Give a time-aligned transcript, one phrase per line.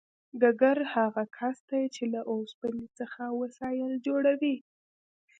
[0.41, 4.55] ګګر هغه کس دی چې له اوسپنې څخه وسایل جوړوي